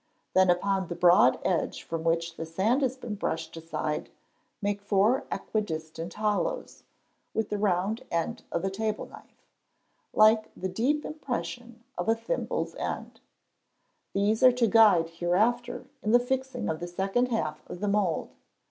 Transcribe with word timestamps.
Then 0.33 0.49
upon 0.49 0.87
the 0.87 0.95
broad 0.95 1.37
edge 1.45 1.83
from 1.83 2.03
which 2.03 2.35
the 2.35 2.43
sand 2.47 2.81
has 2.81 2.97
been 2.97 3.13
brushed, 3.13 3.55
make 4.59 4.81
four 4.81 5.25
equi 5.29 5.61
distant 5.61 6.15
hollows 6.15 6.81
(with 7.35 7.49
the 7.49 7.59
round 7.59 8.03
end 8.09 8.41
of 8.51 8.65
a 8.65 8.71
table 8.71 9.05
knife), 9.05 9.45
like 10.11 10.49
the 10.57 10.69
deep 10.69 11.05
impression 11.05 11.83
of 11.99 12.09
a 12.09 12.15
thimble's 12.15 12.73
end. 12.77 13.19
These 14.13 14.41
are 14.41 14.51
to 14.51 14.65
guide 14.65 15.09
hereafter 15.09 15.85
in 16.01 16.13
the 16.13 16.19
fixing 16.19 16.67
of 16.67 16.79
the 16.79 16.87
second 16.87 17.27
half 17.27 17.61
of 17.69 17.79
the 17.79 17.87
mould. 17.87 18.31